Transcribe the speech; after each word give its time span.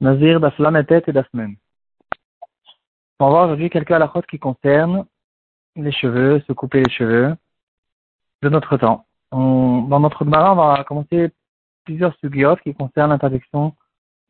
Nazir 0.00 0.40
d'Aflametet 0.40 1.02
et 1.06 1.12
d'Afmem. 1.12 1.56
On 3.18 3.26
va 3.26 3.30
voir 3.30 3.44
aujourd'hui 3.44 3.68
quelques 3.68 3.90
halakhot 3.90 4.22
qui 4.22 4.38
concernent 4.38 5.04
les 5.76 5.92
cheveux, 5.92 6.42
se 6.46 6.52
couper 6.52 6.82
les 6.82 6.90
cheveux 6.90 7.36
de 8.42 8.48
notre 8.48 8.76
temps. 8.78 9.06
dans 9.30 10.00
notre 10.00 10.24
Gemara, 10.24 10.52
on 10.52 10.56
va 10.56 10.84
commencer 10.84 11.30
plusieurs 11.84 12.16
sugiotes 12.18 12.60
qui 12.62 12.74
concernent 12.74 13.10
l'interdiction 13.10 13.74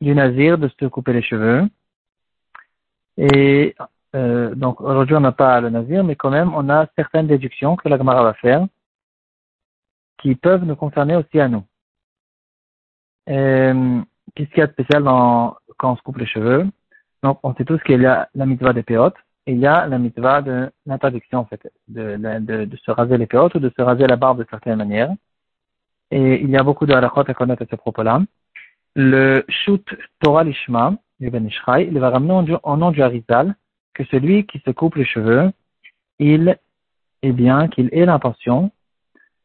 du 0.01 0.13
nazir 0.13 0.57
de 0.57 0.69
se 0.79 0.85
couper 0.87 1.13
les 1.13 1.21
cheveux. 1.21 1.69
Et 3.17 3.75
euh, 4.15 4.53
donc 4.55 4.81
aujourd'hui 4.81 5.15
on 5.15 5.21
n'a 5.21 5.31
pas 5.31 5.61
le 5.61 5.69
nazir, 5.69 6.03
mais 6.03 6.15
quand 6.17 6.31
même 6.31 6.53
on 6.53 6.69
a 6.69 6.87
certaines 6.97 7.27
déductions 7.27 7.77
que 7.77 7.87
la 7.87 7.97
Gemara 7.97 8.23
va 8.23 8.33
faire 8.33 8.67
qui 10.21 10.35
peuvent 10.35 10.63
nous 10.63 10.75
concerner 10.75 11.15
aussi 11.15 11.39
à 11.39 11.47
nous. 11.47 11.63
Euh, 13.29 14.01
qu'est-ce 14.35 14.49
qu'il 14.49 14.59
y 14.59 14.61
a 14.61 14.67
de 14.67 14.73
spécial 14.73 15.03
dans, 15.03 15.55
quand 15.81 15.91
on 15.93 15.95
se 15.97 16.03
coupe 16.03 16.17
les 16.17 16.27
cheveux 16.27 16.67
Donc, 17.23 17.39
on 17.41 17.55
sait 17.55 17.65
tous 17.65 17.81
qu'il 17.83 18.01
y 18.01 18.05
a 18.05 18.29
la 18.35 18.45
mitzvah 18.45 18.73
des 18.73 18.83
péotes 18.83 19.17
il 19.47 19.59
y 19.59 19.65
a 19.65 19.87
la 19.87 19.97
mitzvah 19.97 20.41
de 20.41 20.71
l'interdiction, 20.85 21.39
en 21.39 21.45
fait, 21.45 21.71
de, 21.87 22.69
se 22.85 22.91
raser 22.91 23.17
les 23.17 23.25
péotes 23.25 23.55
ou 23.55 23.59
de 23.59 23.71
se 23.75 23.81
raser 23.81 24.05
la 24.07 24.15
barbe 24.15 24.39
de 24.39 24.47
certaines 24.49 24.77
manières. 24.77 25.11
Et 26.11 26.41
il 26.41 26.49
y 26.49 26.57
a 26.57 26.63
beaucoup 26.63 26.85
de 26.85 26.93
halachot 26.93 27.23
à 27.27 27.33
connaître 27.33 27.63
à 27.63 27.65
ce 27.65 27.75
propos-là. 27.75 28.21
Le 28.95 29.43
shoot 29.49 29.85
Torah 30.19 30.43
Lishma, 30.43 30.93
Ben 31.19 31.45
Ishraï, 31.45 31.87
il 31.91 31.97
va 31.99 32.09
ramener 32.09 32.57
en, 32.63 32.77
nom 32.77 32.91
du 32.91 33.01
Harizal 33.01 33.55
que 33.93 34.03
celui 34.05 34.45
qui 34.45 34.59
se 34.59 34.71
coupe 34.71 34.95
les 34.95 35.05
cheveux, 35.05 35.51
il 36.19 36.57
est 37.21 37.31
bien 37.31 37.67
qu'il 37.67 37.89
ait 37.93 38.05
l'intention 38.05 38.71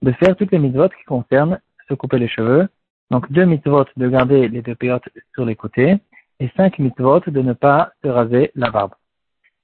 de 0.02 0.12
faire 0.12 0.36
toutes 0.36 0.52
les 0.52 0.58
mitzvot 0.58 0.88
qui 0.88 1.04
concernent 1.04 1.58
se 1.88 1.94
couper 1.94 2.18
les 2.18 2.28
cheveux, 2.28 2.68
donc 3.10 3.30
deux 3.30 3.44
mitzvot 3.44 3.86
de 3.96 4.08
garder 4.08 4.48
les 4.48 4.62
deux 4.62 4.74
péotes 4.74 5.08
sur 5.34 5.44
les 5.44 5.56
côtés 5.56 5.98
et 6.40 6.50
cinq 6.56 6.78
mitzvot 6.78 7.20
de 7.26 7.40
ne 7.40 7.52
pas 7.52 7.92
se 8.02 8.08
raser 8.08 8.50
la 8.54 8.70
barbe. 8.70 8.92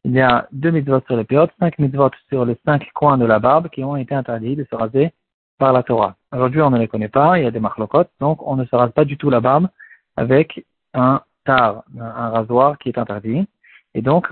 Il 0.05 0.13
y 0.13 0.21
a 0.21 0.49
deux 0.53 0.71
mitzvot 0.71 1.01
sur 1.07 1.17
les 1.17 1.25
péotes, 1.25 1.53
cinq 1.61 1.79
mitzvot 1.79 2.11
sur 2.29 2.45
les 2.45 2.59
cinq 2.65 2.91
coins 2.95 3.19
de 3.19 3.25
la 3.25 3.39
barbe 3.39 3.69
qui 3.69 3.85
ont 3.85 3.97
été 3.97 4.15
interdits 4.15 4.57
de 4.57 4.65
se 4.65 4.75
raser 4.75 5.13
par 5.59 5.73
la 5.73 5.83
Torah. 5.83 6.17
Aujourd'hui, 6.33 6.61
on 6.61 6.71
ne 6.71 6.79
les 6.79 6.89
connaît 6.89 7.09
pas, 7.09 7.39
il 7.39 7.45
y 7.45 7.47
a 7.47 7.51
des 7.51 7.61
marlocotes, 7.61 8.11
donc 8.21 8.45
on 8.47 8.57
ne 8.57 8.65
se 8.65 8.75
rase 8.75 8.93
pas 8.93 9.05
du 9.05 9.17
tout 9.17 9.31
la 9.31 9.41
barbe 9.41 9.69
avec 10.17 10.65
un 10.95 11.23
tar, 11.45 11.85
un 11.99 12.31
rasoir 12.31 12.79
qui 12.79 12.89
est 12.89 12.99
interdit. 12.99 13.47
Et 13.95 14.03
donc, 14.03 14.27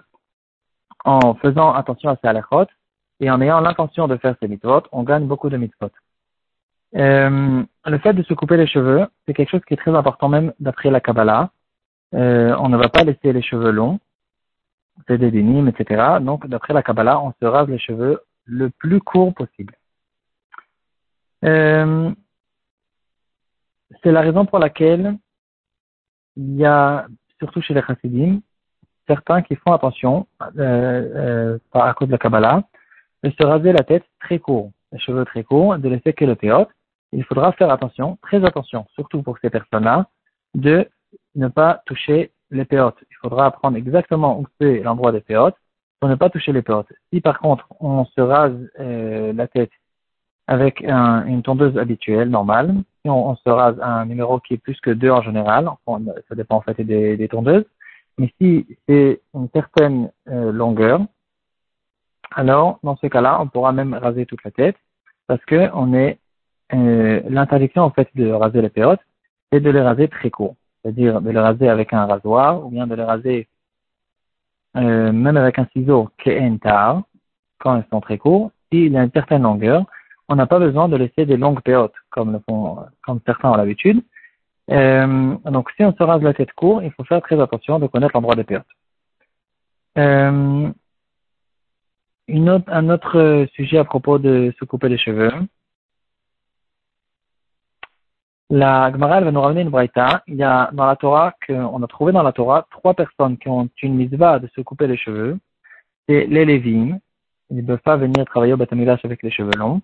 en 1.05 1.35
faisant 1.35 1.73
attention 1.73 2.11
à 2.11 2.17
ces 2.17 2.29
halachot 2.29 2.67
et 3.21 3.31
en 3.31 3.41
ayant 3.41 3.61
l'intention 3.61 4.09
de 4.09 4.17
faire 4.17 4.35
ces 4.41 4.49
mitzvot, 4.49 4.83
on 4.93 5.03
gagne 5.03 5.27
beaucoup 5.27 5.51
de 5.51 5.57
mitzvot. 5.57 5.91
Euh, 6.97 7.63
le 7.87 7.99
fait 7.99 8.13
de 8.13 8.23
se 8.25 8.35
couper 8.35 8.57
les 8.57 8.67
cheveux, 8.67 9.07
c'est 9.27 9.35
quelque 9.35 9.51
chose 9.51 9.65
qui 9.67 9.75
est 9.75 9.77
très 9.85 9.95
important 9.95 10.29
même 10.29 10.53
d'après 10.59 10.91
la 10.91 11.01
Kabbalah. 11.01 11.51
Euh, 12.15 12.55
on 12.59 12.69
ne 12.69 12.77
va 12.77 12.89
pas 12.89 13.05
laisser 13.05 13.33
les 13.33 13.43
cheveux 13.43 13.71
longs, 13.71 14.01
c'est 15.07 15.19
des 15.19 15.31
dénimes, 15.31 15.69
etc. 15.69 16.19
Donc, 16.21 16.47
d'après 16.47 16.75
la 16.75 16.83
Kabbalah, 16.83 17.21
on 17.21 17.33
se 17.41 17.45
rase 17.45 17.69
les 17.69 17.79
cheveux 17.79 18.21
le 18.45 18.71
plus 18.71 19.01
court 19.01 19.35
possible. 19.35 19.75
Euh, 21.45 22.11
c'est 24.03 24.13
la 24.13 24.21
raison 24.21 24.45
pour 24.45 24.59
laquelle 24.59 25.17
il 26.37 26.57
y 26.57 26.65
a, 26.65 27.07
surtout 27.39 27.61
chez 27.61 27.75
les 27.75 27.83
chassidim, 27.83 28.41
certains 29.07 29.43
qui 29.43 29.57
font 29.57 29.73
attention, 29.73 30.27
euh, 30.43 30.49
euh, 30.59 31.59
à 31.73 31.95
cause 31.95 32.09
de 32.09 32.13
la 32.13 32.19
Kabbalah, 32.19 32.63
de 33.23 33.31
se 33.31 33.45
raser 33.45 33.73
la 33.73 33.83
tête 33.83 34.05
très 34.21 34.39
court, 34.39 34.71
les 34.93 34.99
cheveux 34.99 35.25
très 35.25 35.45
courts, 35.45 35.79
de 35.79 35.89
laisser 35.89 36.13
que 36.13 36.25
le 36.25 36.37
il 37.13 37.25
faudra 37.25 37.53
faire 37.53 37.71
attention, 37.71 38.19
très 38.23 38.45
attention, 38.45 38.87
surtout 38.95 39.23
pour 39.23 39.37
ces 39.39 39.51
personnes-là, 39.51 40.09
de 40.55 40.89
ne 41.35 41.49
pas 41.49 41.83
toucher 41.87 42.33
les 42.51 42.65
péotes. 42.65 42.99
Il 43.11 43.17
faudra 43.17 43.47
apprendre 43.47 43.77
exactement 43.77 44.41
où 44.41 44.47
c'est 44.61 44.81
l'endroit 44.81 45.13
des 45.13 45.21
péotes 45.21 45.57
pour 46.01 46.09
ne 46.09 46.15
pas 46.15 46.31
toucher 46.31 46.53
les 46.53 46.63
péotes. 46.63 46.93
Si 47.13 47.21
par 47.21 47.39
contre 47.39 47.67
on 47.81 48.05
se 48.05 48.21
rase 48.21 48.57
euh, 48.81 49.33
la 49.33 49.47
tête 49.47 49.71
avec 50.47 50.83
une 50.83 51.43
tondeuse 51.43 51.79
habituelle, 51.79 52.29
normale, 52.29 52.75
si 53.05 53.09
on, 53.11 53.37
se 53.37 53.49
rase 53.49 53.79
un 53.81 54.05
numéro 54.05 54.41
qui 54.41 54.55
est 54.55 54.59
plus 54.59 54.81
que 54.81 54.91
2 54.91 55.09
en 55.09 55.23
général, 55.23 55.71
ça 56.29 56.35
dépend 56.35 56.57
en 56.57 56.61
fait 56.61 56.81
des, 56.83 57.17
des 57.17 57.29
tondeuses, 57.29 57.65
mais 58.19 58.35
si 58.41 58.67
c'est 58.89 59.21
une 59.33 59.49
certaine 59.55 60.11
euh, 60.29 60.51
longueur, 60.51 61.01
alors 62.33 62.81
dans 62.83 62.97
ce 62.97 63.07
cas-là, 63.07 63.41
on 63.41 63.47
pourra 63.47 63.73
même 63.73 63.95
raser 63.95 64.27
toute 64.27 64.43
la 64.45 64.51
tête 64.51 64.77
parce 65.29 65.45
que 65.45 65.55
est 65.95 66.19
euh, 66.75 67.21
l'interdiction 67.29 67.83
en 67.83 67.91
fait 67.91 68.09
de 68.15 68.31
raser 68.31 68.61
les 68.61 68.69
péotes, 68.69 69.01
c'est 69.53 69.61
de 69.61 69.71
les 69.71 69.81
raser 69.81 70.09
très 70.09 70.31
court, 70.31 70.57
c'est-à-dire 70.83 71.21
de 71.21 71.31
les 71.31 71.39
raser 71.39 71.69
avec 71.69 71.93
un 71.93 72.07
rasoir 72.07 72.65
ou 72.65 72.71
bien 72.71 72.87
de 72.87 72.95
les 72.95 73.05
raser 73.05 73.49
euh, 74.77 75.13
même 75.13 75.37
avec 75.37 75.59
un 75.59 75.67
ciseau 75.73 76.11
quand 77.59 77.77
ils 77.77 77.85
sont 77.91 78.01
très 78.01 78.19
courts. 78.19 78.53
S'il 78.71 78.97
a 78.97 79.03
une 79.03 79.11
certaine 79.11 79.43
longueur, 79.43 79.85
on 80.29 80.37
n'a 80.37 80.47
pas 80.47 80.61
besoin 80.61 80.89
de 80.89 80.97
laisser 80.97 81.27
des 81.27 81.37
longues 81.37 81.61
péotes 81.61 81.95
comme 82.11 82.33
le 82.33 82.39
font, 82.49 82.79
comme 83.05 83.21
certains 83.27 83.51
ont 83.51 83.57
l'habitude. 83.57 84.03
Euh, 84.71 85.37
donc 85.47 85.71
si 85.73 85.85
on 85.85 85.93
se 85.93 86.03
rase 86.03 86.23
la 86.23 86.35
tête 86.35 86.53
court, 86.53 86.83
il 86.83 86.93
faut 86.93 87.05
faire 87.05 87.21
très 87.21 87.41
attention 87.41 87.81
de 87.81 87.89
connaître 87.89 88.13
l'endroit 88.15 88.37
des 88.37 88.45
péotes. 88.45 88.65
Euh, 89.99 90.71
une 92.29 92.49
autre, 92.49 92.67
un 92.69 92.89
autre 92.91 93.47
sujet 93.55 93.79
à 93.79 93.85
propos 93.85 94.19
de 94.19 94.55
se 94.61 94.65
couper 94.65 94.89
les 94.89 94.99
cheveux. 94.99 95.33
La 98.53 98.91
Gemara 98.91 99.21
va 99.21 99.31
nous 99.31 99.41
ramener 99.41 99.61
une 99.61 99.71
braïta. 99.71 100.25
Il 100.27 100.35
y 100.35 100.43
a 100.43 100.71
dans 100.73 100.87
la 100.87 100.97
Torah 100.97 101.35
qu'on 101.47 101.81
a 101.85 101.87
trouvé 101.87 102.13
dans 102.13 102.25
la 102.25 102.33
Torah 102.33 102.67
trois 102.73 102.95
personnes 102.95 103.39
qui 103.39 103.49
ont 103.49 103.69
une 103.81 103.95
mitzvah 103.95 104.41
de 104.41 104.49
se 104.49 104.61
couper 104.61 104.89
les 104.89 104.97
cheveux. 104.97 105.39
C'est 106.09 106.27
les 106.27 106.45
Lévim. 106.45 106.99
Ils 107.51 107.59
ne 107.59 107.63
peuvent 107.63 107.79
pas 107.79 107.97
venir 107.97 108.25
travailler 108.25 108.55
au 108.55 108.57
Batamilash 108.57 109.05
avec 109.05 109.23
les 109.23 109.31
cheveux 109.31 109.57
longs. 109.57 109.81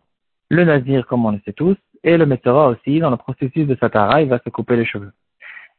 Le 0.50 0.65
Nazir, 0.65 1.06
comme 1.06 1.25
on 1.26 1.31
le 1.31 1.41
sait 1.44 1.53
tous. 1.53 1.76
Et 2.03 2.16
le 2.16 2.26
Metzora 2.26 2.69
aussi, 2.69 2.99
dans 2.99 3.10
le 3.10 3.16
processus 3.16 3.69
de 3.69 3.76
Satara, 3.76 4.22
il 4.22 4.28
va 4.28 4.41
se 4.41 4.50
couper 4.50 4.75
les 4.75 4.84
cheveux. 4.84 5.12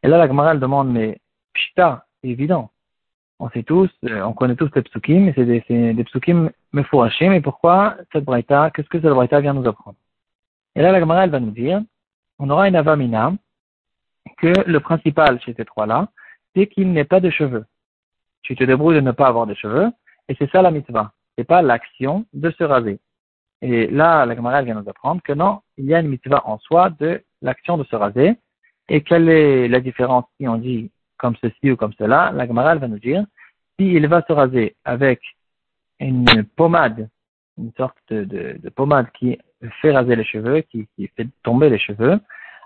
Et 0.01 0.07
là, 0.07 0.17
la 0.17 0.27
Gemara 0.27 0.55
demande, 0.55 0.89
mais 0.89 1.19
Pshita, 1.53 2.05
c'est 2.21 2.29
évident. 2.29 2.71
On 3.39 3.49
sait 3.49 3.63
tous, 3.63 3.89
euh, 4.05 4.21
on 4.21 4.31
connaît 4.33 4.55
tous 4.55 4.71
les 4.75 4.81
psukim, 4.81 5.27
et 5.27 5.33
c'est 5.35 5.45
des, 5.45 5.93
des 5.93 6.03
psukim 6.05 6.49
mais 6.71 6.83
pourquoi 7.41 7.95
cette 8.13 8.23
braïta, 8.23 8.71
qu'est-ce 8.71 8.89
que 8.89 8.99
cette 8.99 9.11
braïta 9.11 9.41
vient 9.41 9.53
nous 9.53 9.67
apprendre? 9.67 9.97
Et 10.75 10.81
là, 10.81 10.91
la 10.91 10.99
Gemara, 10.99 11.27
va 11.27 11.39
nous 11.39 11.51
dire, 11.51 11.81
on 12.39 12.49
aura 12.49 12.67
une 12.67 12.75
avamina 12.75 13.33
que 14.37 14.53
le 14.69 14.79
principal 14.79 15.39
chez 15.41 15.53
ces 15.53 15.65
trois-là, 15.65 16.09
c'est 16.55 16.67
qu'il 16.67 16.91
n'ait 16.91 17.05
pas 17.05 17.19
de 17.19 17.29
cheveux. 17.29 17.65
Tu 18.41 18.55
te 18.55 18.63
débrouilles 18.63 18.95
de 18.95 19.01
ne 19.01 19.11
pas 19.11 19.27
avoir 19.27 19.47
de 19.47 19.53
cheveux, 19.53 19.89
et 20.27 20.35
c'est 20.35 20.49
ça 20.51 20.61
la 20.61 20.71
mitzvah. 20.71 21.11
C'est 21.37 21.43
pas 21.43 21.61
l'action 21.61 22.25
de 22.33 22.49
se 22.51 22.63
raser. 22.63 22.99
Et 23.61 23.87
là, 23.87 24.25
la 24.25 24.35
camarade 24.35 24.65
vient 24.65 24.79
nous 24.79 24.89
apprendre 24.89 25.21
que 25.21 25.33
non, 25.33 25.61
il 25.77 25.85
y 25.85 25.95
a 25.95 25.99
une 25.99 26.09
mitzvah 26.09 26.43
en 26.45 26.59
soi 26.59 26.89
de 26.89 27.23
l'action 27.41 27.77
de 27.77 27.83
se 27.85 27.95
raser. 27.95 28.35
Et 28.89 29.01
quelle 29.01 29.29
est 29.29 29.67
la 29.67 29.79
différence 29.79 30.25
si 30.37 30.47
on 30.47 30.57
dit 30.57 30.91
comme 31.17 31.35
ceci 31.41 31.71
ou 31.71 31.75
comme 31.75 31.93
cela? 31.93 32.31
La 32.31 32.47
camarade 32.47 32.79
va 32.79 32.87
nous 32.87 32.99
dire, 32.99 33.25
s'il 33.79 34.07
va 34.07 34.23
se 34.27 34.33
raser 34.33 34.75
avec 34.85 35.21
une 35.99 36.43
pommade, 36.55 37.09
une 37.57 37.71
sorte 37.75 37.97
de, 38.09 38.57
de 38.59 38.69
pommade 38.69 39.11
qui 39.13 39.37
fait 39.81 39.91
raser 39.91 40.15
les 40.15 40.23
cheveux, 40.23 40.61
qui, 40.61 40.87
qui 40.95 41.07
fait 41.15 41.27
tomber 41.43 41.69
les 41.69 41.79
cheveux, 41.79 42.19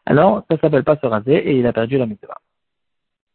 alors 0.05 0.43
ça 0.49 0.57
s'appelle 0.57 0.83
pas 0.83 0.97
se 0.97 1.05
raser 1.05 1.35
et 1.35 1.59
il 1.59 1.67
a 1.67 1.73
perdu 1.73 1.97
la 1.97 2.05
mitzvah. 2.05 2.37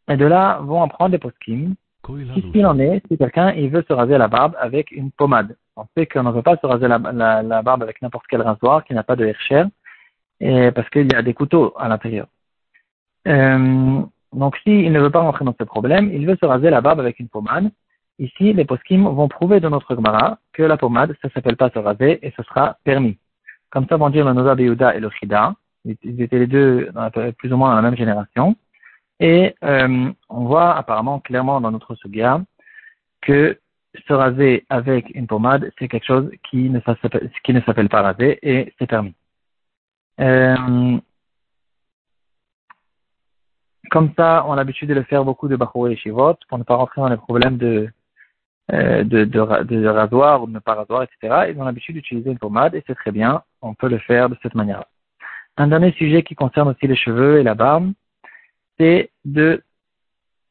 Et 0.09 0.17
de 0.17 0.27
là 0.27 0.61
vont 0.63 0.81
en 0.81 0.89
prendre 0.89 1.11
des 1.11 1.19
poskim. 1.19 1.75
Qu'est-ce 2.07 2.53
qu'il 2.53 2.67
en 2.67 2.79
est 2.79 3.03
si 3.09 3.19
quelqu'un 3.19 3.53
il 3.53 3.69
veut 3.71 3.85
se 3.87 3.93
raser 3.93 4.17
la 4.17 4.29
barbe 4.29 4.55
avec 4.61 4.93
une 4.93 5.11
pommade 5.11 5.57
On 5.75 5.87
sait 5.97 6.07
qu'on 6.07 6.23
ne 6.23 6.31
veut 6.31 6.43
pas 6.43 6.57
se 6.57 6.67
raser 6.67 6.87
la, 6.87 6.99
la, 6.99 7.43
la 7.43 7.63
barbe 7.63 7.83
avec 7.83 8.01
n'importe 8.01 8.27
quel 8.29 8.43
rasoir 8.43 8.85
qui 8.85 8.95
n'a 8.95 9.03
pas 9.03 9.17
de 9.17 9.25
hercher, 9.25 9.65
et 10.41 10.71
parce 10.71 10.89
qu'il 10.91 11.11
y 11.11 11.17
a 11.17 11.23
des 11.23 11.35
couteaux 11.35 11.75
à 11.77 11.89
l'intérieur. 11.89 12.29
Euh, 13.27 14.03
donc 14.33 14.57
s'il 14.59 14.93
ne 14.93 15.01
veut 15.01 15.11
pas 15.11 15.21
rentrer 15.21 15.45
dans 15.45 15.57
ce 15.59 15.65
problème, 15.65 16.11
il 16.13 16.27
veut 16.27 16.37
se 16.41 16.47
raser 16.47 16.71
la 16.71 16.81
barbe 16.81 17.01
avec 17.01 17.19
une 17.19 17.29
pommade. 17.29 17.71
Ici, 18.19 18.53
les 18.53 18.65
poskim 18.65 19.05
vont 19.09 19.29
prouver 19.29 19.61
de 19.61 19.69
notre 19.69 19.95
Gemara 19.95 20.39
que 20.53 20.63
la 20.63 20.77
pommade, 20.77 21.15
ça 21.23 21.29
s'appelle 21.31 21.57
pas 21.57 21.71
se 21.71 21.79
raser 21.79 22.25
et 22.25 22.33
ce 22.37 22.43
sera 22.45 22.79
permis. 22.85 23.19
Comme 23.77 23.87
ça 23.89 23.99
vont 23.99 24.09
dire 24.09 24.25
le 24.25 24.33
Noza 24.33 24.55
Beyuda 24.55 24.95
et 24.95 25.01
le. 25.01 25.11
Ils 25.85 26.23
étaient 26.23 26.39
les 26.39 26.47
deux 26.47 26.91
plus 27.37 27.53
ou 27.53 27.59
moins 27.59 27.69
dans 27.69 27.77
la 27.77 27.83
même 27.83 27.95
génération. 27.95 28.57
Et 29.21 29.55
euh, 29.63 30.11
on 30.31 30.45
voit 30.47 30.75
apparemment 30.75 31.21
clairement 31.21 31.61
dans 31.61 31.71
notre 31.71 31.95
Sugia 31.95 32.41
que 33.21 33.61
se 34.09 34.13
raser 34.15 34.65
avec 34.71 35.15
une 35.15 35.27
pommade, 35.27 35.71
c'est 35.79 35.89
quelque 35.89 36.07
chose 36.07 36.31
qui 36.49 36.71
ne 36.71 36.81
s'appelle 36.81 37.91
pas 37.91 38.01
raser 38.01 38.39
et 38.41 38.73
c'est 38.79 38.87
permis. 38.87 39.15
Euh, 40.21 40.99
comme 43.91 44.11
ça, 44.17 44.47
on 44.49 44.55
a 44.55 44.57
l'habitude 44.57 44.89
de 44.89 44.95
le 44.95 45.03
faire 45.03 45.23
beaucoup 45.23 45.49
de 45.49 45.57
Bachouré 45.57 45.93
et 45.93 45.97
Shivot 45.97 46.37
pour 46.49 46.57
ne 46.57 46.65
pas 46.65 46.77
rentrer 46.77 47.03
dans 47.03 47.11
les 47.11 47.19
problèmes 47.19 47.59
de, 47.59 47.91
de, 48.73 49.03
de, 49.03 49.25
de, 49.25 49.87
rasoir 49.87 50.43
ou 50.43 50.47
de 50.47 50.53
ne 50.53 50.59
pas 50.59 50.75
rasoir, 50.75 51.05
etc. 51.05 51.51
Ils 51.51 51.61
ont 51.61 51.65
l'habitude 51.65 51.95
d'utiliser 51.95 52.31
une 52.31 52.39
pommade 52.39 52.75
et 52.75 52.83
c'est 52.87 52.95
très 52.95 53.13
bien, 53.13 53.43
on 53.63 53.75
peut 53.75 53.89
le 53.89 53.99
faire 53.99 54.29
de 54.29 54.37
cette 54.43 54.55
manière-là. 54.55 54.89
Un 55.57 55.69
dernier 55.69 55.93
sujet 55.93 56.23
qui 56.23 56.35
concerne 56.35 56.69
aussi 56.69 56.87
les 56.87 56.97
cheveux 56.97 57.39
et 57.39 57.43
la 57.43 57.55
barbe, 57.55 57.93
c'est 58.79 59.11
de 59.25 59.63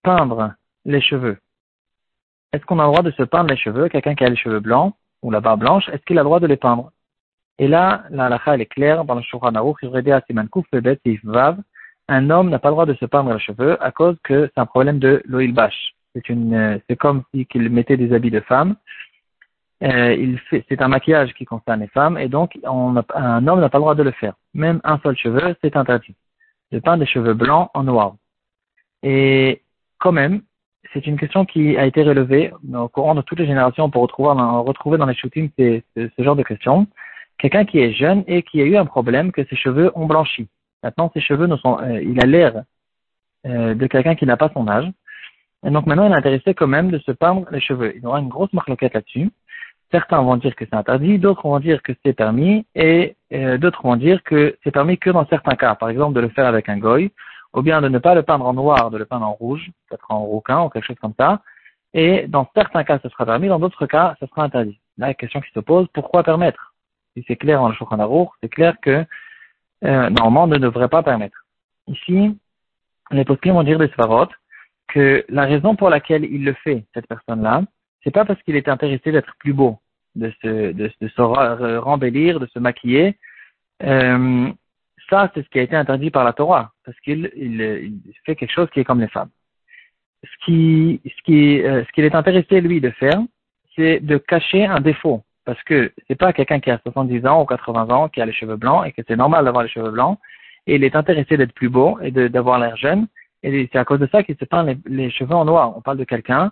peindre 0.01 0.53
les 0.85 1.01
cheveux. 1.01 1.37
Est-ce 2.53 2.65
qu'on 2.65 2.79
a 2.79 2.83
le 2.83 2.91
droit 2.91 3.03
de 3.03 3.11
se 3.11 3.23
peindre 3.23 3.49
les 3.49 3.57
cheveux? 3.57 3.89
Quelqu'un 3.89 4.15
qui 4.15 4.23
a 4.23 4.29
les 4.29 4.35
cheveux 4.37 4.61
blancs 4.61 4.95
ou 5.21 5.29
la 5.29 5.41
barbe 5.41 5.59
blanche, 5.59 5.89
est-ce 5.89 6.03
qu'il 6.05 6.17
a 6.17 6.21
le 6.21 6.25
droit 6.25 6.39
de 6.39 6.47
les 6.47 6.57
peindre? 6.57 6.91
Et 7.57 7.67
là, 7.67 8.03
la 8.09 8.25
halakha, 8.25 8.55
elle 8.55 8.61
est 8.61 8.65
claire 8.65 9.05
dans 9.05 9.15
le 9.15 9.21
un 12.07 12.29
homme 12.29 12.49
n'a 12.49 12.59
pas 12.59 12.69
le 12.69 12.73
droit 12.73 12.85
de 12.85 12.93
se 12.93 13.05
peindre 13.05 13.33
les 13.33 13.39
cheveux 13.39 13.83
à 13.83 13.91
cause 13.91 14.15
que 14.23 14.49
c'est 14.53 14.61
un 14.61 14.65
problème 14.65 14.99
de 14.99 15.23
l'oil 15.25 15.51
bash. 15.51 15.94
C'est 16.15 16.29
une, 16.29 16.79
c'est 16.89 16.95
comme 16.95 17.23
si 17.33 17.45
qu'il 17.45 17.69
mettait 17.69 17.97
des 17.97 18.13
habits 18.13 18.31
de 18.31 18.39
femme. 18.39 18.75
Euh, 19.83 20.13
il 20.13 20.39
fait, 20.39 20.63
c'est 20.69 20.81
un 20.81 20.87
maquillage 20.87 21.33
qui 21.33 21.43
concerne 21.43 21.81
les 21.81 21.87
femmes 21.87 22.17
et 22.17 22.29
donc 22.29 22.57
on 22.63 22.95
un 23.13 23.47
homme 23.47 23.59
n'a 23.59 23.69
pas 23.69 23.77
le 23.77 23.81
droit 23.81 23.95
de 23.95 24.03
le 24.03 24.11
faire. 24.11 24.33
Même 24.53 24.79
un 24.85 24.97
seul 24.99 25.17
cheveu, 25.17 25.55
c'est 25.61 25.75
interdit. 25.75 26.15
De 26.71 26.79
peindre 26.79 26.99
des 26.99 27.05
cheveux 27.05 27.33
blancs 27.33 27.69
en 27.73 27.83
noir. 27.83 28.15
Et 29.03 29.61
quand 29.99 30.13
même, 30.13 30.41
c'est 30.93 31.05
une 31.05 31.19
question 31.19 31.45
qui 31.45 31.77
a 31.77 31.85
été 31.85 32.03
relevée 32.03 32.53
au 32.73 32.87
courant 32.87 33.15
de 33.15 33.21
toutes 33.21 33.39
les 33.39 33.45
générations 33.45 33.89
pour 33.89 34.03
retrouver, 34.03 34.97
dans 34.97 35.05
les 35.05 35.15
shootings 35.15 35.51
ce, 35.59 35.81
ce 35.95 36.23
genre 36.23 36.37
de 36.37 36.43
questions. 36.43 36.87
Quelqu'un 37.37 37.65
qui 37.65 37.79
est 37.79 37.91
jeune 37.91 38.23
et 38.27 38.43
qui 38.43 38.61
a 38.61 38.65
eu 38.65 38.77
un 38.77 38.85
problème 38.85 39.33
que 39.33 39.43
ses 39.45 39.57
cheveux 39.57 39.91
ont 39.95 40.05
blanchi. 40.05 40.47
Maintenant, 40.83 41.11
ses 41.13 41.19
cheveux 41.19 41.47
ne 41.47 41.57
sont, 41.57 41.79
euh, 41.81 42.01
il 42.01 42.21
a 42.21 42.25
l'air 42.25 42.63
euh, 43.45 43.73
de 43.73 43.87
quelqu'un 43.87 44.15
qui 44.15 44.25
n'a 44.25 44.37
pas 44.37 44.49
son 44.53 44.67
âge. 44.67 44.89
Et 45.65 45.71
donc 45.71 45.87
maintenant, 45.87 46.05
il 46.05 46.11
est 46.11 46.15
intéressé 46.15 46.53
quand 46.53 46.67
même 46.67 46.91
de 46.91 46.99
se 46.99 47.11
peindre 47.11 47.47
les 47.51 47.59
cheveux. 47.59 47.95
Il 47.97 48.05
aura 48.05 48.19
une 48.19 48.29
grosse 48.29 48.53
marloquette 48.53 48.93
là-dessus. 48.93 49.31
Certains 49.91 50.21
vont 50.21 50.37
dire 50.37 50.55
que 50.55 50.65
c'est 50.65 50.75
interdit, 50.75 51.17
d'autres 51.17 51.47
vont 51.47 51.59
dire 51.59 51.81
que 51.81 51.93
c'est 52.03 52.13
permis, 52.13 52.65
et 52.75 53.15
euh, 53.33 53.57
d'autres 53.57 53.81
vont 53.83 53.95
dire 53.95 54.21
que 54.23 54.57
c'est 54.63 54.71
permis 54.71 54.97
que 54.97 55.09
dans 55.09 55.25
certains 55.27 55.55
cas. 55.55 55.75
Par 55.75 55.89
exemple, 55.89 56.13
de 56.13 56.21
le 56.21 56.29
faire 56.29 56.45
avec 56.45 56.69
un 56.69 56.77
goy, 56.77 57.11
ou 57.53 57.61
bien 57.61 57.81
de 57.81 57.87
ne 57.87 57.97
pas 57.97 58.13
le 58.13 58.23
peindre 58.23 58.45
en 58.45 58.53
noir, 58.53 58.91
de 58.91 58.97
le 58.97 59.05
peindre 59.05 59.25
en 59.25 59.33
rouge, 59.33 59.71
peut-être 59.89 60.05
en 60.09 60.19
rouquin 60.19 60.63
ou 60.63 60.69
quelque 60.69 60.85
chose 60.85 60.99
comme 61.01 61.13
ça. 61.17 61.41
Et 61.93 62.27
dans 62.27 62.47
certains 62.53 62.83
cas, 62.83 62.99
ce 63.01 63.09
sera 63.09 63.25
permis, 63.25 63.47
dans 63.47 63.59
d'autres 63.59 63.87
cas, 63.87 64.15
ce 64.19 64.27
sera 64.27 64.43
interdit. 64.43 64.79
Là, 64.97 65.07
la 65.07 65.13
question 65.13 65.39
qui 65.39 65.51
se 65.51 65.59
pose, 65.59 65.87
pourquoi 65.93 66.23
permettre? 66.23 66.73
Si 67.15 67.23
c'est 67.27 67.37
clair 67.37 67.59
dans 67.59 67.69
le 67.69 67.75
Shulchan 67.75 68.29
c'est 68.41 68.49
clair 68.49 68.75
que 68.81 69.05
euh, 69.83 70.09
normalement, 70.09 70.43
on 70.43 70.47
ne 70.47 70.57
devrait 70.57 70.89
pas 70.89 71.03
permettre. 71.03 71.45
Ici, 71.87 72.37
les 73.11 73.23
postes 73.23 73.47
vont 73.47 73.63
dire 73.63 73.79
des 73.79 73.87
svarot 73.89 74.27
que 74.95 75.25
la 75.27 75.43
raison 75.43 75.75
pour 75.75 75.89
laquelle 75.89 76.23
il 76.23 76.45
le 76.45 76.53
fait, 76.53 76.85
cette 76.93 77.07
personne-là, 77.07 77.63
c'est 78.01 78.11
pas 78.11 78.23
parce 78.23 78.41
qu'il 78.43 78.55
est 78.55 78.69
intéressé 78.69 79.11
d'être 79.11 79.35
plus 79.39 79.51
beau, 79.51 79.77
de 80.15 80.31
se, 80.41 80.71
de, 80.71 80.89
de 81.01 81.07
se 81.09 81.21
rembellir, 81.21 82.39
de 82.39 82.45
se 82.45 82.59
maquiller. 82.59 83.17
Euh, 83.83 84.47
ça, 85.09 85.29
c'est 85.33 85.43
ce 85.43 85.49
qui 85.49 85.59
a 85.59 85.63
été 85.63 85.75
interdit 85.75 86.11
par 86.11 86.23
la 86.23 86.31
Torah, 86.31 86.71
parce 86.85 86.97
qu'il 87.01 87.29
il, 87.35 87.99
fait 88.25 88.37
quelque 88.37 88.53
chose 88.53 88.69
qui 88.73 88.79
est 88.79 88.85
comme 88.85 89.01
les 89.01 89.09
femmes. 89.09 89.31
Ce 90.23 90.45
qui, 90.45 91.01
ce 91.05 91.21
qui, 91.23 91.61
euh, 91.61 91.83
ce 91.83 91.91
qu'il 91.91 92.05
est 92.05 92.15
intéressé 92.15 92.61
lui 92.61 92.79
de 92.79 92.91
faire, 92.91 93.19
c'est 93.75 93.99
de 93.99 94.17
cacher 94.17 94.65
un 94.65 94.79
défaut, 94.79 95.23
parce 95.43 95.61
que 95.63 95.91
c'est 96.07 96.15
pas 96.15 96.31
quelqu'un 96.31 96.61
qui 96.61 96.71
a 96.71 96.79
70 96.79 97.25
ans 97.27 97.41
ou 97.41 97.45
80 97.45 97.89
ans 97.93 98.07
qui 98.07 98.21
a 98.21 98.25
les 98.25 98.31
cheveux 98.31 98.55
blancs 98.55 98.87
et 98.87 98.93
que 98.93 99.01
c'est 99.05 99.17
normal 99.17 99.43
d'avoir 99.43 99.63
les 99.63 99.69
cheveux 99.69 99.91
blancs, 99.91 100.17
et 100.67 100.75
il 100.75 100.85
est 100.85 100.95
intéressé 100.95 101.35
d'être 101.35 101.53
plus 101.53 101.69
beau 101.69 101.99
et 102.01 102.11
d'avoir 102.11 102.59
l'air 102.59 102.77
jeune, 102.77 103.07
et 103.43 103.69
c'est 103.71 103.77
à 103.77 103.85
cause 103.85 103.99
de 103.99 104.07
ça 104.11 104.23
qu'il 104.23 104.35
se 104.37 104.45
peint 104.45 104.65
les, 104.85 105.09
cheveux 105.11 105.35
en 105.35 105.45
noir. 105.45 105.75
On 105.77 105.81
parle 105.81 105.97
de 105.97 106.03
quelqu'un 106.03 106.51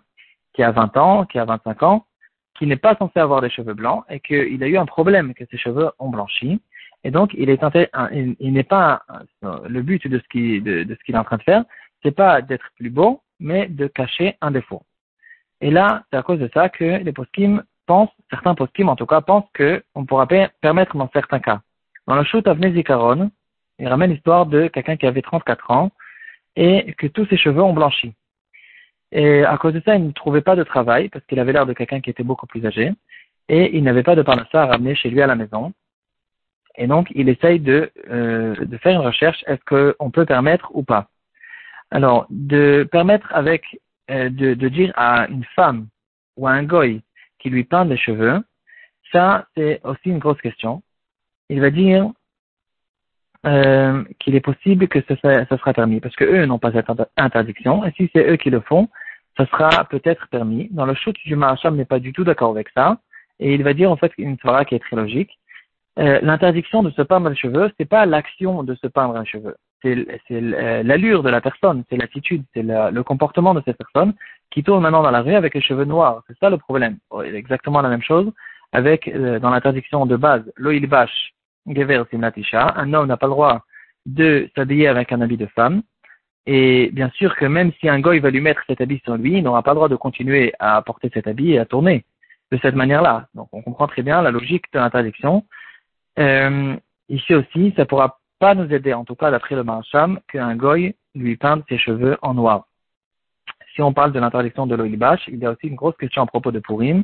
qui 0.54 0.64
a 0.64 0.72
20 0.72 0.98
ans, 0.98 1.26
qui 1.26 1.40
a 1.40 1.46
25 1.46 1.84
ans, 1.84 2.06
qui 2.56 2.68
n'est 2.68 2.78
pas 2.78 2.96
censé 2.96 3.20
avoir 3.20 3.42
des 3.42 3.50
cheveux 3.50 3.74
blancs 3.74 4.04
et 4.10 4.20
qu'il 4.20 4.62
a 4.64 4.68
eu 4.68 4.78
un 4.78 4.86
problème 4.86 5.34
que 5.34 5.46
ses 5.50 5.58
cheveux 5.58 5.90
ont 6.00 6.10
blanchi 6.10 6.62
et 7.04 7.12
donc, 7.12 7.34
il 7.38 7.50
est 7.50 7.62
il, 8.40 8.54
n'est 8.54 8.64
pas, 8.64 9.04
le 9.42 9.82
but 9.82 10.08
de 10.08 10.20
ce 10.20 10.28
qu'il, 10.30 10.68
est 10.68 11.18
en 11.18 11.24
train 11.24 11.38
de 11.38 11.44
faire, 11.44 11.64
c'est 12.02 12.12
pas 12.16 12.42
d'être 12.42 12.66
plus 12.78 12.90
beau, 12.90 13.22
mais 13.40 13.68
de 13.68 13.88
cacher 13.88 14.38
un 14.42 14.52
défaut. 14.52 14.84
Et 15.62 15.70
là, 15.70 16.04
c'est 16.10 16.18
à 16.18 16.24
cause 16.24 16.40
de 16.40 16.50
ça 16.54 16.70
que 16.70 17.04
les 17.04 17.12
poskim 17.12 17.64
pensent, 17.86 18.10
certains 18.30 18.56
poskim 18.56 18.90
en 18.90 18.96
tout 18.96 19.06
cas, 19.06 19.22
pensent 19.22 19.50
qu'on 19.56 20.06
pourra 20.06 20.28
permettre 20.62 20.96
dans 20.96 21.10
certains 21.12 21.40
cas. 21.40 21.62
Dans 22.08 22.16
le 22.16 22.24
shoot 22.24 22.46
Avnei 22.48 22.74
Zikaron, 22.74 23.32
il 23.80 23.88
ramène 23.88 24.12
l'histoire 24.12 24.46
de 24.46 24.68
quelqu'un 24.68 24.98
qui 24.98 25.08
avait 25.08 25.22
34 25.22 25.72
ans 25.72 25.92
et 26.56 26.94
que 26.94 27.08
tous 27.08 27.26
ses 27.28 27.38
cheveux 27.38 27.62
ont 27.62 27.74
blanchi. 27.74 28.14
Et 29.12 29.44
à 29.44 29.58
cause 29.58 29.74
de 29.74 29.82
ça, 29.86 29.96
il 29.96 30.08
ne 30.08 30.12
trouvait 30.12 30.42
pas 30.42 30.56
de 30.56 30.64
travail 30.64 31.10
parce 31.10 31.24
qu'il 31.26 31.40
avait 31.40 31.54
l'air 31.54 31.66
de 31.66 31.74
quelqu'un 31.74 32.02
qui 32.02 32.10
était 32.10 32.24
beaucoup 32.24 32.48
plus 32.48 32.66
âgé 32.66 32.92
et 33.48 33.78
il 33.78 33.84
n'avait 33.84 34.04
pas 34.04 34.16
de 34.16 34.22
parnassa 34.22 34.64
à 34.64 34.66
ramener 34.66 34.96
chez 34.96 35.10
lui 35.10 35.22
à 35.22 35.28
la 35.28 35.36
maison. 35.36 35.74
Et 36.76 36.88
donc, 36.88 37.12
il 37.14 37.30
essaye 37.30 37.60
de, 37.60 37.92
euh, 38.10 38.56
de 38.66 38.78
faire 38.78 39.00
une 39.00 39.06
recherche, 39.06 39.44
est-ce 39.46 39.64
qu'on 39.66 40.10
peut 40.10 40.26
permettre 40.26 40.72
ou 40.74 40.84
pas 40.84 41.08
Alors, 41.92 42.26
de 42.32 42.88
permettre 42.92 43.28
avec, 43.32 43.80
euh, 44.10 44.30
de, 44.30 44.56
de, 44.56 44.70
dire 44.70 44.92
à 44.96 45.28
une 45.28 45.46
femme 45.56 45.88
ou 46.36 46.48
à 46.48 46.52
un 46.52 46.64
goy 46.64 47.02
qui 47.38 47.52
lui 47.52 47.64
peint 47.64 47.86
des 47.86 47.98
cheveux, 47.98 48.44
ça, 49.12 49.48
c'est 49.56 49.80
aussi 49.84 50.10
une 50.10 50.18
grosse 50.18 50.42
question. 50.42 50.82
Il 51.50 51.62
va 51.62 51.70
dire 51.70 52.12
euh, 53.46 54.04
qu'il 54.20 54.36
est 54.36 54.42
possible 54.42 54.88
que 54.88 55.00
ce, 55.02 55.16
ça, 55.22 55.58
sera 55.58 55.74
permis, 55.74 56.00
parce 56.00 56.16
que 56.16 56.26
eux 56.26 56.46
n'ont 56.46 56.60
pas 56.60 56.72
cette 56.72 56.88
interdiction, 57.18 57.86
et 57.86 57.92
si 57.98 58.10
c'est 58.14 58.30
eux 58.30 58.38
qui 58.38 58.50
le 58.50 58.62
font, 58.62 58.90
ça 59.38 59.46
sera 59.48 59.86
peut-être 59.86 60.28
permis. 60.30 60.70
Dans 60.72 60.86
le 60.86 60.94
shoot 60.94 61.16
du 61.26 61.36
Mahasham 61.36 61.76
n'est 61.76 61.86
pas 61.86 62.00
du 62.00 62.14
tout 62.14 62.24
d'accord 62.24 62.52
avec 62.52 62.70
ça, 62.76 62.98
et 63.40 63.54
il 63.54 63.64
va 63.64 63.74
dire 63.74 63.92
en 63.92 63.98
fait 63.98 64.12
une 64.18 64.38
soirée 64.40 64.66
qui 64.66 64.76
est 64.76 64.80
très 64.80 64.96
logique. 64.96 65.32
Euh, 66.00 66.20
l'interdiction 66.24 66.82
de 66.84 66.90
se 66.92 67.02
peindre 67.02 67.30
les 67.30 67.36
cheveux, 67.36 67.72
c'est 67.78 67.90
pas 67.90 68.06
l'action 68.06 68.64
de 68.64 68.74
se 68.76 68.88
peindre 68.88 69.20
les 69.20 69.26
cheveux, 69.26 69.56
c'est 69.84 70.08
euh, 70.32 70.82
l'allure 70.84 71.22
de 71.22 71.30
la 71.30 71.42
personne, 71.42 71.84
c'est 71.90 71.98
l'attitude, 71.98 72.44
c'est 72.54 72.64
le 72.64 73.04
comportement 73.04 73.54
de 73.54 73.62
cette 73.66 73.78
personne 73.78 74.14
qui 74.50 74.64
tourne 74.64 74.82
maintenant 74.82 75.04
dans 75.04 75.12
la 75.12 75.22
rue 75.22 75.36
avec 75.36 75.54
les 75.54 75.62
cheveux 75.62 75.86
noirs. 75.86 76.24
C'est 76.28 76.38
ça 76.40 76.50
le 76.50 76.58
problème. 76.58 76.98
Oh, 77.10 77.22
exactement 77.22 77.82
la 77.82 77.90
même 77.90 78.02
chose 78.02 78.32
avec 78.74 79.08
euh, 79.08 79.40
dans 79.40 79.52
l'interdiction 79.52 80.06
de 80.06 80.18
base, 80.18 80.44
l'oil 80.58 80.86
bash, 80.88 81.34
gever 81.68 82.02
un 82.54 82.94
homme 82.94 83.08
n'a 83.08 83.18
pas 83.18 83.28
le 83.28 83.32
droit 83.32 83.66
de 84.06 84.50
s'habiller 84.56 84.88
avec 84.88 85.12
un 85.12 85.22
habit 85.22 85.38
de 85.38 85.46
femme. 85.48 85.82
Et 86.46 86.90
bien 86.92 87.10
sûr 87.12 87.36
que 87.36 87.46
même 87.46 87.72
si 87.80 87.88
un 87.88 88.00
goy 88.00 88.20
va 88.20 88.30
lui 88.30 88.42
mettre 88.42 88.64
cet 88.68 88.82
habit 88.82 89.02
sur 89.06 89.16
lui, 89.16 89.38
il 89.38 89.44
n'aura 89.44 89.64
pas 89.64 89.72
le 89.72 89.76
droit 89.76 89.90
de 89.90 89.96
continuer 89.96 90.54
à 90.60 90.82
porter 90.82 91.10
cet 91.14 91.28
habit 91.28 91.54
et 91.54 91.60
à 91.60 91.66
tourner 91.66 92.04
de 92.52 92.60
cette 92.62 92.76
manière-là. 92.76 93.28
Donc 93.34 93.48
on 93.54 93.62
comprend 93.62 93.88
très 93.88 94.02
bien 94.02 94.22
la 94.22 94.32
logique 94.32 94.66
de 94.74 94.80
l'interdiction. 94.80 95.46
Euh, 96.20 96.76
ici 97.08 97.34
aussi, 97.34 97.74
ça 97.78 97.86
pourra 97.86 98.20
pas 98.40 98.56
nous 98.56 98.72
aider, 98.74 98.94
en 98.94 99.06
tout 99.06 99.16
cas 99.16 99.32
d'après 99.32 99.56
le 99.56 99.64
Marsham, 99.64 100.20
qu'un 100.28 100.56
goy 100.56 100.96
lui 101.16 101.38
peinte 101.38 101.64
ses 101.70 101.78
cheveux 101.78 102.18
en 102.22 102.34
noir. 102.34 102.66
Si 103.74 103.82
on 103.82 103.94
parle 103.94 104.12
de 104.12 104.20
l'interdiction 104.20 104.68
de 104.68 104.76
l'olibash, 104.76 105.22
il 105.28 105.40
y 105.40 105.46
a 105.46 105.52
aussi 105.52 105.68
une 105.68 105.76
grosse 105.76 105.98
question 105.98 106.22
à 106.22 106.28
propos 106.28 106.52
de 106.52 106.60
Purim. 106.60 107.04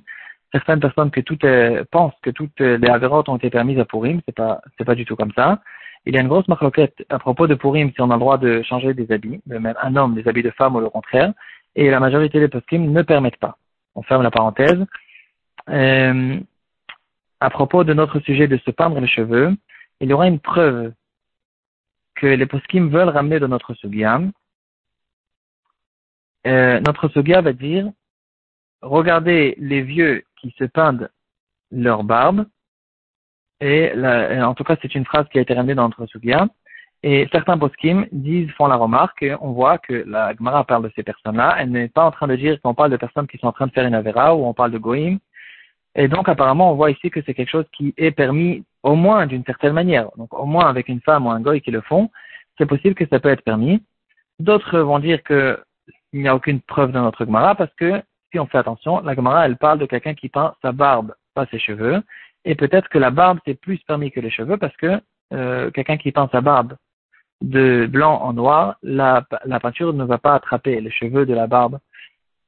Certaines 0.52 0.80
personnes 0.80 1.12
que 1.12 1.22
tout 1.22 1.38
est, 1.46 1.84
pensent 1.92 2.16
que 2.24 2.32
toutes 2.32 2.60
les 2.60 2.90
avérotes 2.90 3.30
ont 3.30 3.38
été 3.38 3.50
permises 3.50 3.80
à 3.80 3.86
Purim, 3.86 4.22
c'est 4.26 4.36
pas, 4.36 4.62
c'est 4.78 4.86
pas 4.86 4.96
du 4.96 5.06
tout 5.06 5.16
comme 5.16 5.32
ça. 5.34 5.62
Il 6.06 6.16
y 6.16 6.18
a 6.18 6.22
une 6.22 6.28
grosse 6.28 6.48
marloquette 6.48 7.06
à 7.10 7.20
propos 7.20 7.46
de 7.46 7.56
Purim 7.56 7.92
si 7.92 8.02
on 8.02 8.10
a 8.10 8.16
le 8.16 8.20
droit 8.20 8.38
de 8.38 8.64
changer 8.64 8.94
des 8.94 9.12
habits, 9.12 9.42
mettre 9.46 9.84
un 9.84 9.96
homme 9.96 10.16
des 10.16 10.28
habits 10.28 10.44
de 10.44 10.52
femme 10.52 10.76
ou 10.76 10.80
le 10.80 10.90
contraire, 10.90 11.34
et 11.76 11.90
la 11.90 12.00
majorité 12.00 12.40
des 12.40 12.48
poskim 12.48 12.92
ne 12.92 13.02
permettent 13.02 13.38
pas. 13.38 13.58
On 13.96 14.02
ferme 14.02 14.24
la 14.24 14.32
parenthèse. 14.32 14.86
Euh, 15.70 16.40
à 17.40 17.50
propos 17.50 17.84
de 17.84 17.94
notre 17.94 18.20
sujet 18.20 18.48
de 18.48 18.58
se 18.58 18.72
peindre 18.72 19.00
les 19.00 19.08
cheveux, 19.08 19.56
il 20.02 20.10
y 20.10 20.14
aura 20.14 20.28
une 20.28 20.40
preuve 20.40 20.94
que 22.16 22.28
les 22.28 22.46
poskim 22.46 22.90
veulent 22.90 23.10
ramener 23.10 23.40
de 23.40 23.48
notre 23.48 23.74
sugya. 23.76 24.20
Euh, 26.48 26.80
notre 26.82 27.08
sugya 27.10 27.42
va 27.42 27.54
dire, 27.54 27.90
regardez 28.82 29.56
les 29.58 29.82
vieux 29.82 30.24
qui 30.40 30.54
se 30.58 30.66
peindent 30.66 31.10
leur 31.72 32.04
barbe, 32.04 32.46
et 33.62 33.94
en 34.42 34.54
tout 34.54 34.64
cas 34.64 34.78
c'est 34.82 34.96
une 34.96 35.06
phrase 35.06 35.28
qui 35.32 35.38
a 35.38 35.42
été 35.42 35.54
ramenée 35.54 35.76
dans 35.76 35.88
notre 35.88 36.06
sugya, 36.06 36.48
et 37.02 37.28
certains 37.32 37.58
poskim 37.58 38.08
disent, 38.12 38.52
font 38.52 38.68
la 38.68 38.76
remarque, 38.76 39.26
on 39.42 39.52
voit 39.52 39.78
que 39.78 40.04
la 40.08 40.34
Gemara 40.36 40.64
parle 40.66 40.84
de 40.84 40.92
ces 40.96 41.04
personnes-là, 41.04 41.56
elle 41.60 41.72
n'est 41.72 41.88
pas 41.88 42.06
en 42.06 42.12
train 42.12 42.28
de 42.28 42.36
dire 42.36 42.60
qu'on 42.62 42.74
parle 42.74 42.92
de 42.92 42.98
personnes 42.98 43.28
qui 43.28 43.38
sont 43.38 43.48
en 43.48 43.54
train 43.54 43.68
de 43.68 43.72
faire 43.72 43.86
une 43.86 43.96
avera, 43.96 44.36
ou 44.36 44.46
on 44.46 44.54
parle 44.54 44.72
de 44.72 44.78
goïm, 44.78 45.20
et 45.96 46.08
donc, 46.08 46.30
apparemment, 46.30 46.72
on 46.72 46.76
voit 46.76 46.92
ici 46.92 47.10
que 47.10 47.22
c'est 47.26 47.34
quelque 47.34 47.50
chose 47.50 47.66
qui 47.74 47.94
est 47.98 48.12
permis 48.12 48.64
au 48.84 48.96
moins 48.96 49.26
d'une 49.26 49.44
certaine 49.44 49.74
manière. 49.74 50.10
Donc, 50.18 50.34
au 50.34 50.46
moins 50.46 50.68
avec 50.70 50.88
une 50.88 51.02
femme 51.02 51.26
ou 51.26 51.32
un 51.32 51.42
goy 51.42 51.62
qui 51.62 51.72
le 51.72 51.82
font, 51.82 52.10
c'est 52.58 52.66
possible 52.66 52.96
que 52.96 53.08
ça 53.08 53.20
peut 53.20 53.30
être 53.30 53.44
permis. 53.44 53.84
D'autres 54.40 54.80
vont 54.80 55.00
dire 55.00 55.24
qu'il 55.24 55.58
n'y 56.14 56.28
a 56.28 56.36
aucune 56.36 56.62
preuve 56.62 56.92
dans 56.92 57.02
notre 57.02 57.26
Gemara 57.26 57.56
parce 57.56 57.74
que, 57.76 58.02
si 58.32 58.40
on 58.40 58.48
fait 58.48 58.58
attention, 58.58 59.02
la 59.02 59.16
Gemara, 59.16 59.46
elle 59.46 59.58
parle 59.58 59.80
de 59.80 59.86
quelqu'un 59.86 60.14
qui 60.14 60.30
peint 60.30 60.54
sa 60.62 60.72
barbe, 60.72 61.14
pas 61.34 61.46
ses 61.48 61.60
cheveux. 61.60 62.02
Et 62.46 62.56
peut-être 62.56 62.90
que 62.90 62.98
la 62.98 63.12
barbe, 63.12 63.40
c'est 63.46 63.60
plus 63.60 63.80
permis 63.80 64.12
que 64.12 64.20
les 64.20 64.30
cheveux 64.30 64.58
parce 64.58 64.76
que 64.78 65.02
euh, 65.34 65.72
quelqu'un 65.72 65.98
qui 65.98 66.12
peint 66.12 66.30
sa 66.32 66.42
barbe 66.42 66.76
de 67.42 67.88
blanc 67.88 68.16
en 68.22 68.34
noir, 68.34 68.78
la, 68.84 69.26
la 69.46 69.60
peinture 69.60 69.94
ne 69.94 70.04
va 70.04 70.18
pas 70.18 70.36
attraper 70.36 70.82
les 70.82 70.92
cheveux 70.92 71.26
de 71.26 71.34
la 71.34 71.48
barbe. 71.48 71.80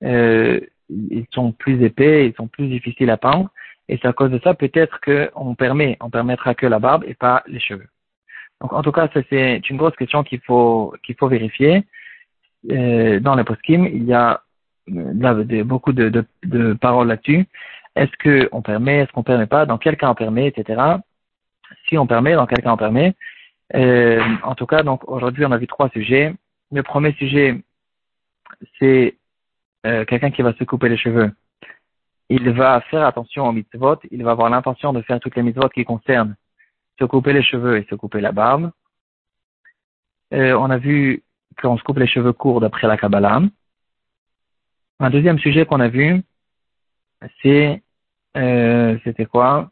Euh, 0.04 0.60
ils 0.90 1.26
sont 1.32 1.52
plus 1.52 1.84
épais, 1.84 2.28
ils 2.28 2.36
sont 2.36 2.48
plus 2.48 2.68
difficiles 2.68 3.10
à 3.10 3.18
peindre, 3.18 3.50
et 3.88 3.98
c'est 3.98 4.08
à 4.08 4.14
cause 4.14 4.32
de 4.32 4.40
ça 4.44 4.54
peut-être 4.54 5.00
qu'on 5.02 5.56
permet, 5.56 5.98
on 6.02 6.10
permettra 6.10 6.56
que 6.56 6.66
la 6.66 6.80
barbe 6.80 7.04
et 7.08 7.14
pas 7.14 7.44
les 7.48 7.60
cheveux. 7.60 7.88
Donc 8.60 8.74
en 8.74 8.82
tout 8.82 8.92
cas, 8.92 9.08
c'est 9.30 9.70
une 9.70 9.78
grosse 9.78 9.96
question 9.96 10.24
qu'il 10.24 10.42
faut 10.42 10.94
qu'il 11.04 11.16
faut 11.16 11.28
vérifier. 11.28 11.86
euh, 12.70 13.20
dans 13.20 13.36
les 13.36 13.44
poskim, 13.44 13.86
il 13.86 14.04
y 14.04 14.14
a 14.14 14.42
beaucoup 15.64 15.94
de, 15.94 16.10
de, 16.10 16.26
de 16.44 16.74
paroles 16.74 17.08
là-dessus. 17.08 17.46
Est-ce 17.96 18.48
qu'on 18.50 18.62
permet, 18.62 19.00
est-ce 19.00 19.12
qu'on 19.12 19.24
permet 19.24 19.48
pas, 19.48 19.66
dans 19.66 19.78
quel 19.78 19.98
cas 19.98 20.10
on 20.10 20.16
permet, 20.16 20.48
etc. 20.48 20.82
Si 21.88 21.98
on 21.98 22.08
permet, 22.08 22.36
dans 22.36 22.48
quel 22.48 22.62
cas 22.62 22.72
on 22.72 22.78
permet. 22.78 23.16
Euh, 23.76 24.22
en 24.44 24.56
tout 24.56 24.66
cas, 24.66 24.84
donc 24.84 25.08
aujourd'hui, 25.10 25.46
on 25.46 25.52
a 25.52 25.58
vu 25.58 25.68
trois 25.68 25.90
sujets. 25.90 26.34
Le 26.72 26.84
premier 26.84 27.14
sujet, 27.14 27.62
c'est 28.80 29.18
euh, 29.86 30.06
quelqu'un 30.06 30.32
qui 30.32 30.42
va 30.42 30.54
se 30.54 30.64
couper 30.64 30.90
les 30.90 30.98
cheveux. 30.98 31.32
Il 32.30 32.50
va 32.52 32.80
faire 32.82 33.06
attention 33.06 33.48
aux 33.48 33.52
mitzvot, 33.52 33.98
il 34.10 34.24
va 34.24 34.32
avoir 34.32 34.50
l'intention 34.50 34.94
de 34.94 35.02
faire 35.02 35.20
toutes 35.20 35.36
les 35.36 35.44
mitzvot 35.44 35.70
qui 35.70 35.84
concernent 35.84 36.36
se 36.98 37.06
couper 37.06 37.34
les 37.34 37.44
cheveux 37.44 37.78
et 37.78 37.86
se 37.90 37.96
couper 37.96 38.22
la 38.22 38.32
barbe. 38.32 38.72
Euh, 40.34 40.54
on 40.54 40.70
a 40.70 40.78
vu 40.78 41.24
qu'on 41.62 41.78
se 41.78 41.84
coupe 41.84 41.98
les 41.98 42.08
cheveux 42.08 42.32
courts 42.32 42.62
d'après 42.62 42.88
la 42.88 42.98
Kabbalah. 42.98 43.42
Un 45.02 45.10
deuxième 45.10 45.40
sujet 45.40 45.66
qu'on 45.66 45.80
a 45.80 45.88
vu, 45.88 46.22
c'est 47.42 47.82
euh, 48.38 49.00
c'était 49.04 49.26
quoi? 49.26 49.72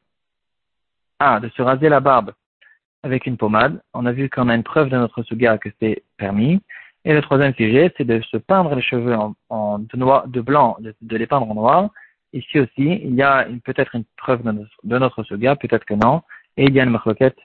Ah, 1.20 1.40
de 1.40 1.50
se 1.50 1.62
raser 1.62 1.88
la 1.88 2.00
barbe 2.00 2.34
avec 3.04 3.28
une 3.28 3.38
pommade. 3.38 3.80
On 3.94 4.08
a 4.08 4.12
vu 4.12 4.28
qu'on 4.28 4.50
a 4.50 4.56
une 4.56 4.64
preuve 4.64 4.90
de 4.90 4.98
notre 4.98 5.22
suga 5.22 5.60
que 5.60 5.70
c'est 5.80 6.02
permis. 6.18 6.60
Et 7.06 7.14
le 7.14 7.22
troisième 7.22 7.54
sujet, 7.54 7.94
c'est 7.96 8.06
de 8.06 8.20
se 8.22 8.38
peindre 8.38 8.74
les 8.74 8.82
cheveux 8.82 9.16
en, 9.50 9.78
de, 9.78 9.98
noir, 9.98 10.28
de 10.28 10.42
blanc, 10.42 10.78
de, 10.80 11.16
les 11.16 11.28
peindre 11.28 11.52
en 11.52 11.54
noir. 11.54 11.90
Ici 12.34 12.60
aussi, 12.60 12.72
il 12.78 13.14
y 13.14 13.22
a 13.22 13.48
peut-être 13.64 13.94
une 13.94 14.06
preuve 14.18 14.42
de 14.42 14.52
notre, 14.98 15.22
de 15.22 15.54
peut-être 15.54 15.86
que 15.86 15.94
non. 15.94 16.24
Et 16.58 16.64
il 16.66 16.74
y 16.74 16.80
a 16.80 16.84
une 16.86 16.90
marloquette, 16.90 17.38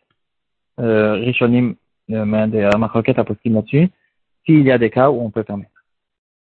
euh, 0.80 1.16
rishonim, 1.16 1.76
euh, 2.12 2.24
une 2.24 2.78
marloquette 2.78 3.18
à 3.18 3.24
là-dessus, 3.24 3.90
s'il 4.46 4.62
y 4.62 4.72
a 4.72 4.78
des 4.78 4.88
cas 4.88 5.10
où 5.10 5.20
on 5.20 5.30
peut 5.30 5.44
permettre. 5.44 5.73